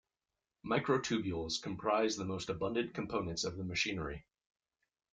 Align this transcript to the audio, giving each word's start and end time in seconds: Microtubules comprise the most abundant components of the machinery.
Microtubules 0.65 1.61
comprise 1.61 2.15
the 2.17 2.25
most 2.25 2.49
abundant 2.49 2.95
components 2.95 3.43
of 3.43 3.55
the 3.55 3.63
machinery. 3.63 4.25